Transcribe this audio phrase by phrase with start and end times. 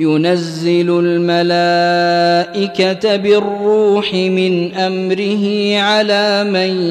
[0.00, 6.82] ينزل الملائكة بالروح من أمره على من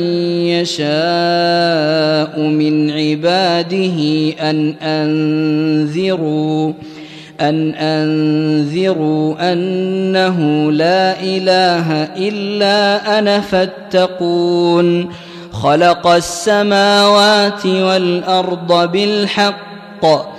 [0.46, 4.00] يشاء من عباده
[4.50, 6.74] أن أنذروا
[7.42, 15.10] أن أنذروا أنه لا إله إلا أنا فاتقون.
[15.52, 20.39] خلق السماوات والأرض بالحق.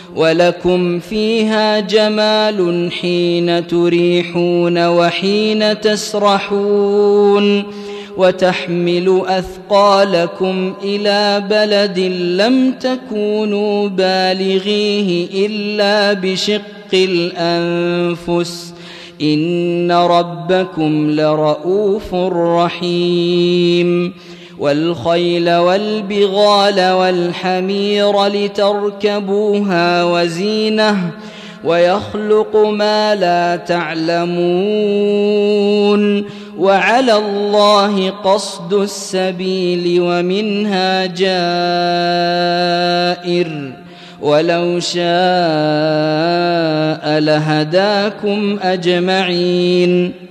[0.15, 7.63] ولكم فيها جمال حين تريحون وحين تسرحون
[8.17, 11.99] وتحمل أثقالكم إلى بلد
[12.41, 16.61] لم تكونوا بالغيه إلا بشق
[16.93, 18.73] الأنفس
[19.21, 24.13] إن ربكم لرءوف رحيم
[24.61, 31.11] والخيل والبغال والحمير لتركبوها وزينة
[31.63, 34.31] ويخلق ما لا تعلمون
[36.57, 41.41] وعلى الله قصد السبيل ومنها جائر
[44.21, 45.01] ولو شاء
[47.19, 50.30] لهداكم أجمعين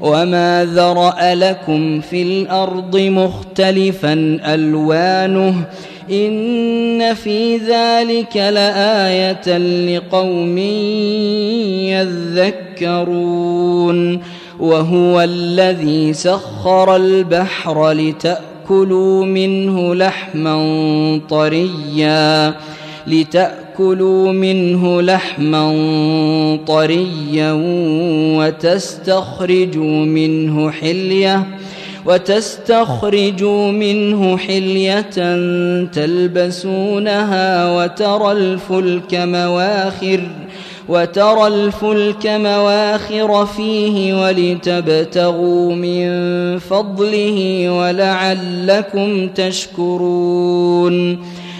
[0.00, 4.12] وما ذرا لكم في الأرض مختلفا
[4.44, 5.64] الوانه
[6.10, 10.58] ان في ذلك لايه لقوم
[12.78, 14.20] يذكرون
[14.60, 22.54] وهو الذي سخر البحر لتاكلوا منه لحما طريا
[23.76, 25.66] لتاكلوا منه لحما
[26.66, 27.52] طريا
[28.38, 31.46] وتستخرجوا منه حلية
[32.06, 35.00] وتستخرجوا منه حلية
[35.84, 40.20] تلبسونها وترى الفلك مواخر
[40.88, 46.08] وترى الفلك مواخر فيه ولتبتغوا من
[46.58, 51.18] فضله ولعلكم تشكرون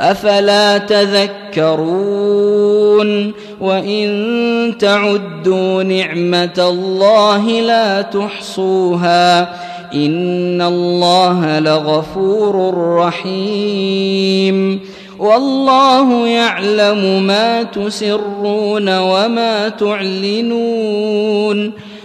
[0.00, 1.70] أفلا تذكرون
[3.60, 9.40] وإن تعدوا نعمة الله لا تحصوها
[9.94, 14.80] إن الله لغفور رحيم
[15.18, 21.72] والله يعلم ما تسرون وما تعلنون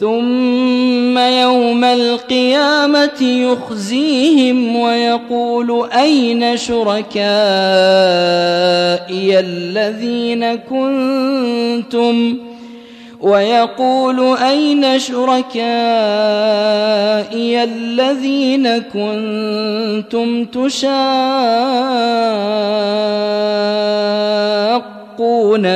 [0.00, 7.20] ثم يوم القيامة يخزيهم ويقول أين شركائي
[9.40, 12.36] الذين كنتم؟
[13.20, 15.54] ويقول أين شركائي
[17.64, 21.00] الذين كنتم تشاقون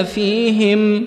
[0.05, 1.06] فيهم؟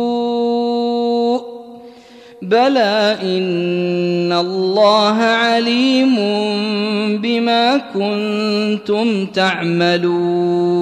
[2.51, 6.15] بلى إن الله عليم
[7.21, 10.81] بما كنتم تعملون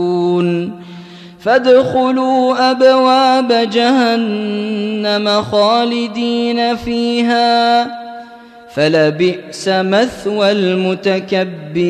[1.39, 7.88] فادخلوا ابواب جهنم خالدين فيها
[8.74, 11.89] فلبئس مثوى المتكبرين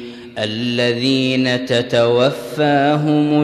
[0.39, 3.41] الذين تتوفاهم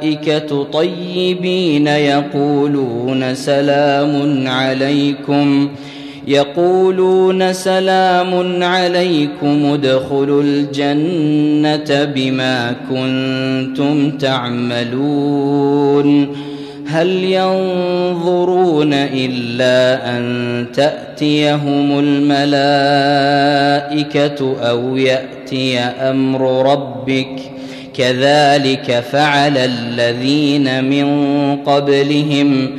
[0.00, 5.68] الملائكة طيبين يقولون سلام عليكم
[6.26, 15.70] يقولون سلام عليكم ادخلوا الجنة بما كنتم تعملون.
[16.86, 20.66] هل ينظرون إلا أن
[21.20, 22.40] تاتيهم الملائكة
[24.70, 27.40] أو يأتي أمر ربك.
[27.94, 31.06] كذلك فعل الذين من
[31.56, 32.70] قبلهم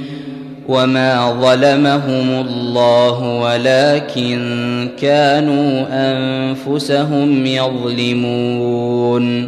[0.67, 9.47] وما ظلمهم الله ولكن كانوا أنفسهم يظلمون.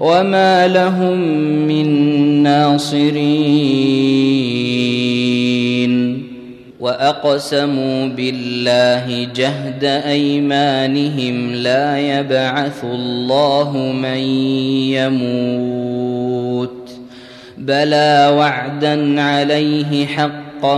[0.00, 1.18] وما لهم
[1.68, 1.86] من
[2.42, 3.16] ناصرين
[6.80, 14.18] واقسموا بالله جهد ايمانهم لا يبعث الله من
[14.96, 16.90] يموت
[17.58, 20.76] بلى وعدا عليه حقا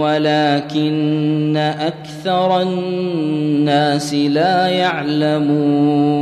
[0.00, 6.20] ولكن أكثر الناس لا يعلمون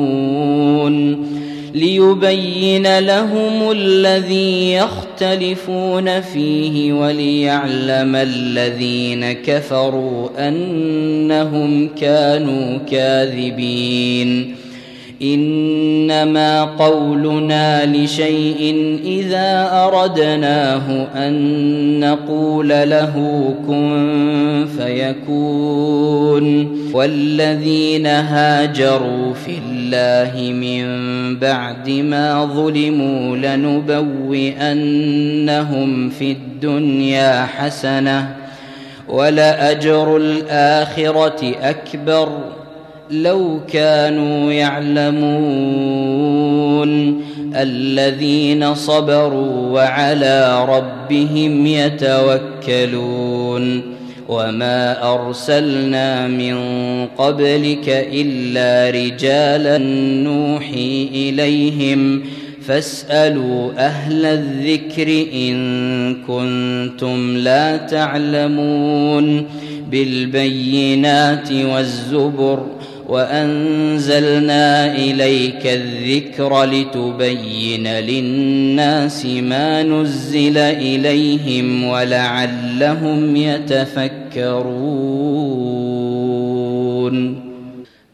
[1.74, 14.54] ليبين لهم الذي يختلفون فيه وليعلم الذين كفروا أنهم كانوا كاذبين.
[15.22, 26.78] إنما قولنا لشيء إذا أردناه أن نقول له كن فيكون.
[26.94, 30.84] والذين هاجروا في الله من
[31.38, 33.90] بعد ما ظلموا لنبوئنهم
[36.10, 38.36] في الدنيا حسنة
[39.08, 42.28] ولأجر الآخرة أكبر.
[43.10, 46.08] لو كانوا يعلمون
[47.56, 53.18] الذين صبروا وعلى ربهم يتوكلون
[54.28, 56.56] وما أرسلنا من
[57.18, 59.78] قبلك إلا رجالا
[60.24, 62.22] نوحي إليهم
[62.66, 69.46] فاسألوا أهل الذكر إن كنتم لا تعلمون
[69.90, 72.66] بالبينات والزبر
[73.08, 85.08] وأنزلنا إليك الذكر لتبين للناس ما نزل إليهم ولعلهم يتفكرون.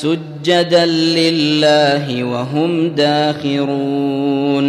[0.00, 4.68] سجدا لله وهم داخرون.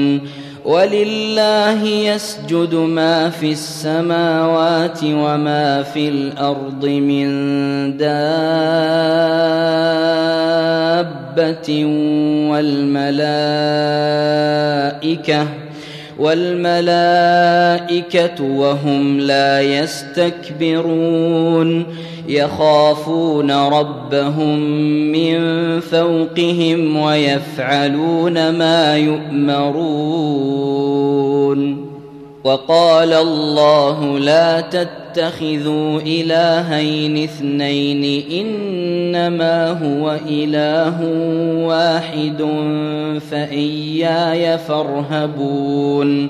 [0.66, 7.28] ولله يسجد ما في السماوات وما في الأرض من
[7.98, 8.26] دابة
[12.52, 13.08] والملائكة
[16.20, 17.24] والملائكة
[18.44, 21.30] وهم لا يستكبرون.
[22.30, 24.60] يخافون ربهم
[25.12, 25.40] من
[25.80, 30.70] فوقهم ويفعلون ما يؤمرون.
[32.44, 40.98] وقال الله لا تتخذوا إلهين اثنين إنما هو إله
[41.68, 42.46] واحد
[43.32, 46.30] فإياي فارهبون.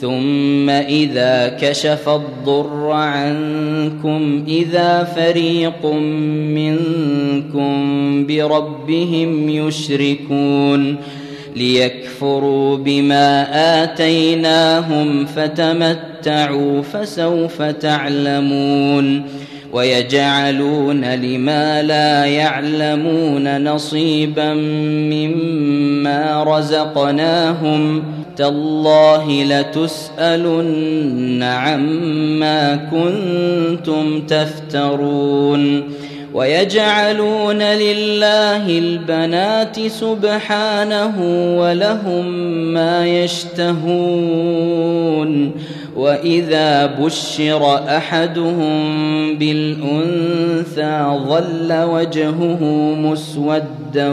[0.00, 5.86] ثم إذا كشف الضر عنكم إذا فريق
[6.54, 7.76] منكم
[8.26, 10.96] بربهم يشركون
[11.56, 13.46] ليكفروا بما
[13.82, 19.22] آتيناهم فتمتعوا فسوف تعلمون
[19.72, 24.54] ويجعلون لما لا يعلمون نصيبا
[25.12, 28.02] مما رزقناهم
[28.36, 35.82] تالله لتسألن عما كنتم تفترون
[36.34, 41.14] ويجعلون لله البنات سبحانه
[41.58, 42.26] ولهم
[42.74, 44.70] ما يشتهون
[45.96, 48.80] وإذا بشر أحدهم
[49.38, 52.64] بالأنثى ظل وجهه
[52.98, 54.08] مسودا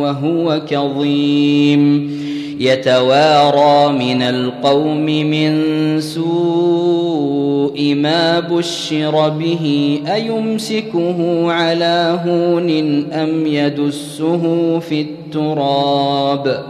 [0.00, 2.21] وهو كظيم
[2.60, 12.70] يتوارى من القوم من سوء ما بشر به أيمسكه على هون
[13.12, 16.64] أم يدسه في التراب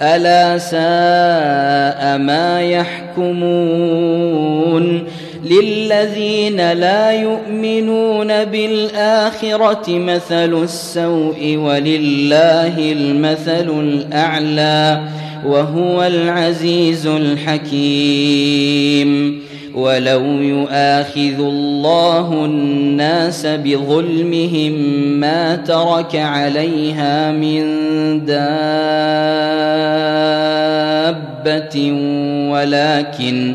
[0.00, 4.04] ألا ساء ما يحكمون
[5.44, 15.02] للذين لا يؤمنون بالآخرة مثل السوء ولله المثل الأعلى
[15.46, 18.24] وهو العزيز الحكيم.
[19.74, 24.72] ولو يؤاخذ الله الناس بظلمهم
[25.20, 27.64] ما ترك عليها من
[28.24, 28.44] دابة
[32.50, 33.54] ولكن ولكن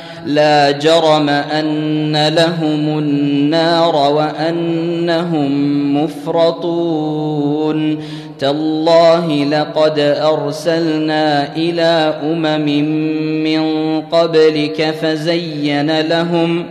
[0.25, 5.51] لا جرم أن لهم النار وأنهم
[6.03, 7.97] مفرطون.
[8.39, 12.65] تالله لقد أرسلنا إلى أمم
[13.43, 13.61] من
[14.01, 16.65] قبلك فزين لهم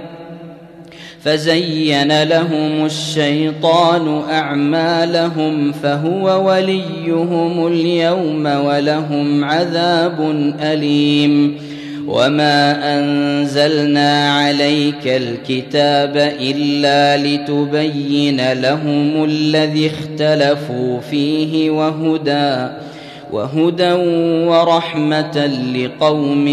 [1.20, 11.69] فزين لهم الشيطان أعمالهم فهو وليهم اليوم ولهم عذاب أليم.
[12.06, 22.68] وما انزلنا عليك الكتاب الا لتبين لهم الذي اختلفوا فيه وهدى
[23.32, 23.92] وهدى
[24.48, 26.48] ورحمه لقوم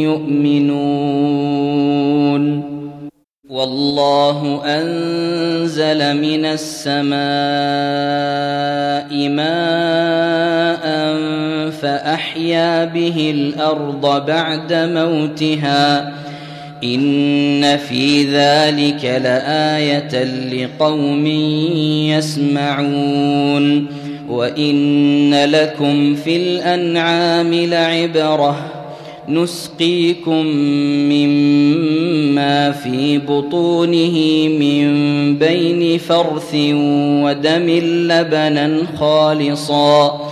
[0.00, 1.52] يؤمنون
[3.50, 7.12] والله انزل من السماء
[9.28, 10.41] ماء
[11.82, 16.14] فأحيا به الأرض بعد موتها
[16.84, 21.26] إن في ذلك لآية لقوم
[22.06, 23.86] يسمعون
[24.28, 28.56] وإن لكم في الأنعام لعبرة
[29.28, 30.46] نسقيكم
[31.12, 34.88] مما في بطونه من
[35.38, 36.54] بين فرث
[37.24, 37.70] ودم
[38.10, 40.31] لبنا خالصا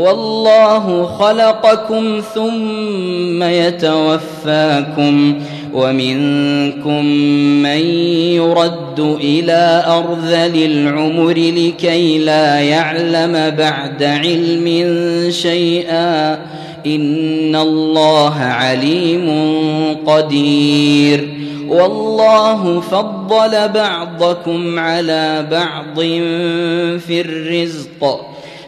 [0.00, 5.42] والله خلقكم ثم يتوفاكم
[5.74, 7.04] ومنكم
[7.62, 7.80] من
[8.34, 14.66] يرد إلى أرذل العمر لكي لا يعلم بعد علم
[15.30, 16.34] شيئا
[16.86, 19.26] إن الله عليم
[20.06, 21.28] قدير
[21.68, 26.00] والله فضل بعضكم على بعض
[27.00, 28.29] في الرزق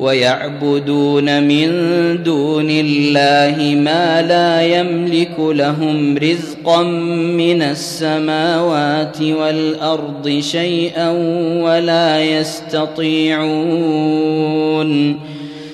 [0.00, 1.68] ويعبدون من
[2.22, 6.82] دون الله ما لا يملك لهم رزقا
[7.36, 11.10] من السماوات والأرض شيئا
[11.62, 13.40] ولا يستطيعون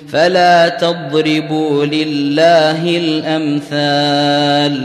[0.08, 4.76] فلا تضربوا لله الأمثال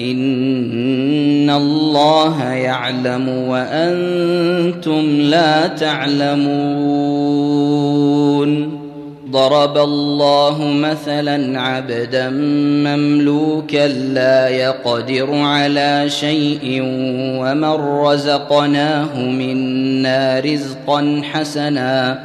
[0.00, 6.74] إن الله يعلم وأنتم لا تعلمون.
[9.30, 12.30] ضرب الله مثلا عبدا
[12.86, 16.82] مملوكا لا يقدر على شيء
[17.40, 22.24] ومن رزقناه منا رزقا حسنا.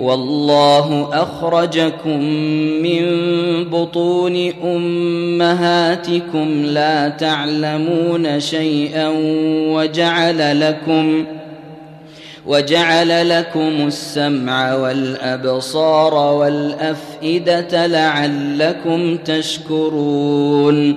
[0.00, 2.20] والله أخرجكم
[2.82, 3.04] من
[3.64, 9.08] بطون أمهاتكم لا تعلمون شيئا
[9.68, 11.24] وجعل لكم
[12.46, 20.96] وجعل لكم السمع والأبصار والأفئدة لعلكم تشكرون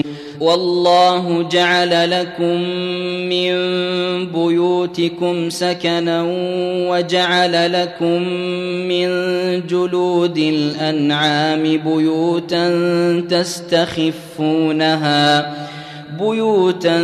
[0.41, 2.61] والله جعل لكم
[3.29, 3.51] من
[4.25, 6.25] بيوتكم سكنا
[6.89, 8.21] وجعل لكم
[8.89, 9.07] من
[9.67, 12.69] جلود الأنعام بيوتا
[13.29, 15.21] تستخفونها
[16.19, 17.01] بيوتا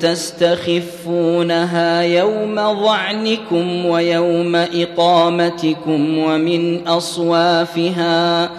[0.00, 8.50] تستخفونها يوم ظعنكم ويوم إقامتكم ومن أصوافها.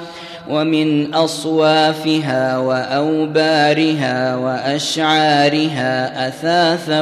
[0.49, 7.01] ومن أصوافها وأوبارها وأشعارها أثاثا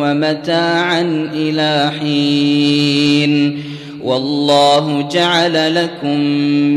[0.00, 3.62] ومتاعا إلى حين.
[4.02, 6.20] والله جعل لكم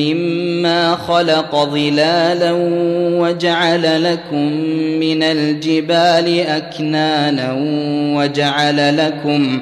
[0.02, 2.52] مما خلق ظلالا
[3.20, 4.46] وجعل لكم
[5.00, 7.58] من الجبال أكنانا
[8.18, 9.62] وجعل لكم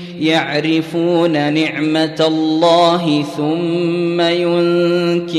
[0.21, 4.21] يعرفون نعمة الله ثم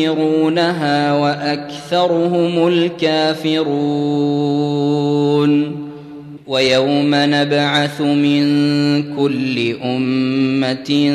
[0.02, 3.62] ينكرونها وأكثرهم الكافرون.
[6.46, 8.42] ويوم نبعث من
[9.16, 11.10] كل أمة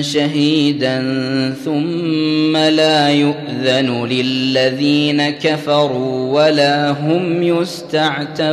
[0.00, 1.04] شهيدا
[1.64, 8.52] ثم لا يؤذن للذين كفروا ولا هم يستعتبون.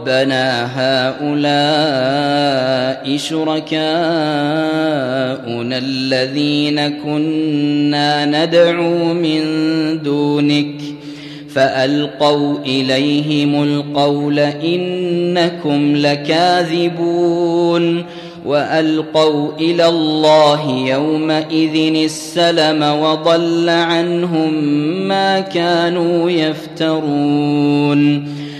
[0.00, 0.66] ربنا
[1.20, 3.78] هؤلاء شركاؤنا
[5.78, 9.42] الذين كنا ندعو من
[10.02, 10.74] دونك
[11.54, 18.04] فألقوا إليهم القول إنكم لكاذبون
[18.46, 24.54] وألقوا إلى الله يومئذ السلم وضل عنهم
[25.08, 28.39] ما كانوا يفترون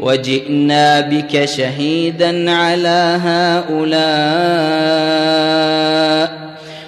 [0.00, 4.96] وجئنا بك شهيدا على هؤلاء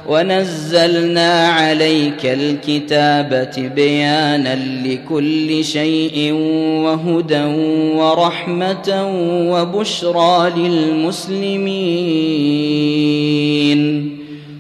[0.09, 6.33] ونزلنا عليك الكتاب بيانا لكل شيء
[6.85, 7.45] وهدى
[7.95, 9.07] ورحمة
[9.51, 11.69] وبشرى للمسلمين.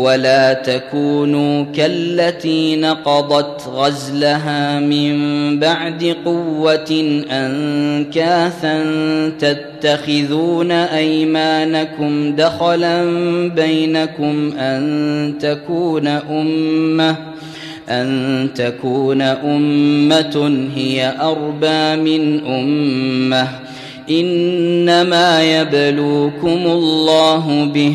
[0.00, 5.14] ولا تكونوا كالتي نقضت غزلها من
[5.58, 8.82] بعد قوة أنكاثا
[9.38, 13.04] تتخذون أيمانكم دخلا
[13.48, 17.16] بينكم أن تكون أمة
[17.88, 23.48] أن تكون أمة هي أربى من أمة
[24.10, 27.94] إنما يبلوكم الله به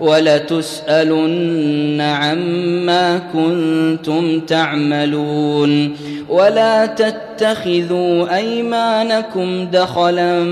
[0.00, 5.96] ولتسألن عما كنتم تعملون
[6.28, 10.44] ولا تتخذوا أيمانكم دخلا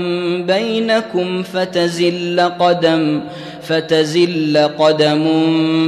[0.47, 3.21] بينكم فتزل قدم
[3.67, 5.23] فتزل قدم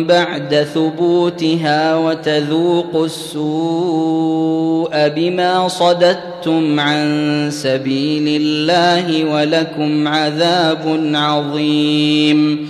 [0.07, 12.69] بعد ثبوتها وتذوقوا السوء بما صددتم عن سبيل الله ولكم عذاب عظيم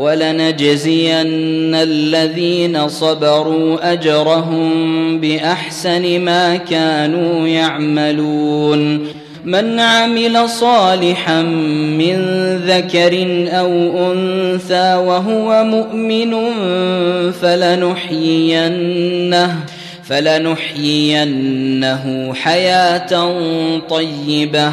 [0.00, 9.06] ولنجزين الذين صبروا أجرهم بأحسن ما كانوا يعملون.
[9.44, 12.16] من عمل صالحا من
[12.66, 13.72] ذكر أو
[14.12, 16.34] أنثى وهو مؤمن
[17.42, 18.80] فلنحيينه
[20.04, 21.54] فلنحيينه
[22.34, 23.32] حياة
[23.90, 24.72] طيبة.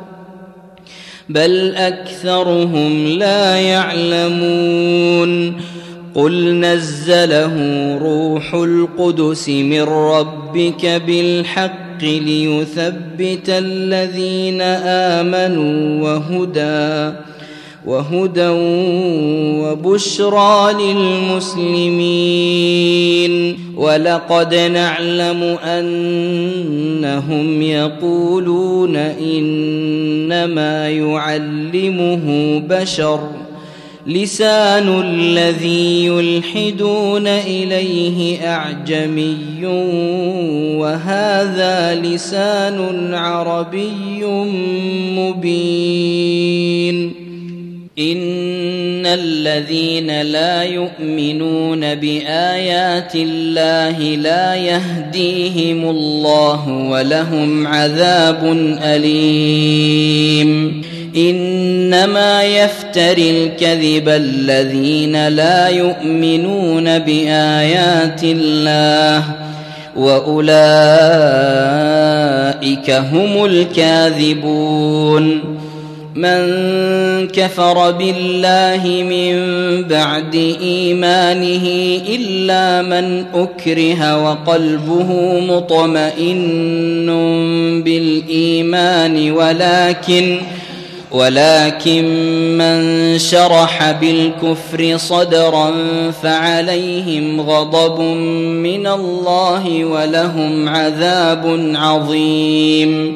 [1.33, 5.31] بل أكثرهم لا يعلمون
[6.15, 7.55] قل نزله
[8.01, 14.61] روح القدس من ربك بالحق ليثبت الذين
[15.21, 17.15] آمنوا وهدى
[17.85, 18.49] وهدى
[19.61, 22.51] وبشرى للمسلمين.
[23.77, 33.19] ولقد نعلم أنهم يقولون إنما يعلمه بشر.
[34.07, 39.65] لسان الذي يلحدون إليه أعجمي
[40.77, 44.25] وهذا لسان عربي
[45.17, 47.20] مبين.
[48.01, 58.43] ان الذين لا يؤمنون بايات الله لا يهديهم الله ولهم عذاب
[58.83, 60.81] اليم
[61.15, 69.23] انما يفتري الكذب الذين لا يؤمنون بايات الله
[69.95, 71.31] واولئك
[72.91, 75.41] هم الكاذبون
[76.15, 79.35] من كفر بالله من
[79.83, 81.67] بعد إيمانه
[82.07, 87.05] إلا من أكره وقلبه مطمئن
[87.85, 90.39] بالإيمان ولكن
[91.11, 92.05] ولكن
[92.57, 95.71] من شرح بالكفر صدرا
[96.23, 98.01] فعليهم غضب
[98.39, 103.15] من الله ولهم عذاب عظيم.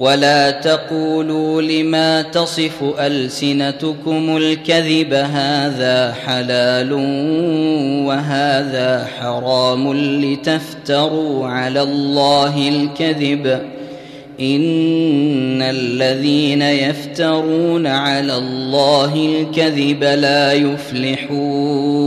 [0.00, 6.92] ولا تقولوا لما تصف السنتكم الكذب هذا حلال
[8.06, 13.46] وهذا حرام لتفتروا على الله الكذب
[14.40, 22.00] ان الذين يفترون على الله الكذب لا يفلحون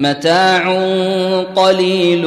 [0.00, 0.82] متاع
[1.56, 2.26] قليل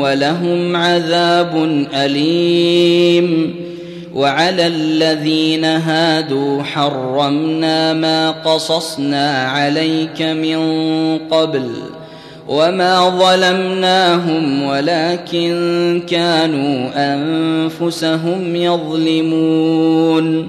[0.00, 3.54] ولهم عذاب أليم.
[4.14, 10.58] وعلى الذين هادوا حرمنا ما قصصنا عليك من
[11.30, 11.70] قبل
[12.48, 20.48] وما ظلمناهم ولكن كانوا أنفسهم يظلمون.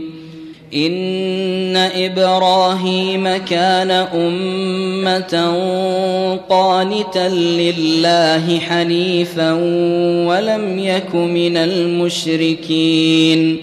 [0.73, 5.59] ان إبراهيم كان امه
[6.49, 9.51] قانتا لله حنيفا
[10.27, 13.57] ولم يك من المشركين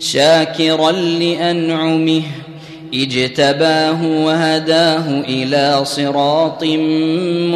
[0.00, 2.22] شاكرا لانعمه
[2.94, 6.64] اجتباه وهداه إلى صراط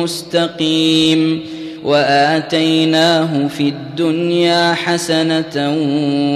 [0.03, 1.40] مستقيم
[1.85, 5.76] وآتيناه في الدنيا حسنة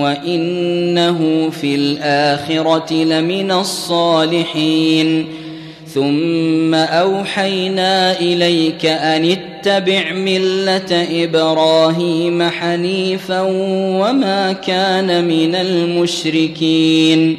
[0.03, 5.26] وإنه في الآخرة لمن الصالحين.
[5.94, 13.40] ثم أوحينا إليك أن اتبع ملة إبراهيم حنيفا
[14.01, 17.38] وما كان من المشركين.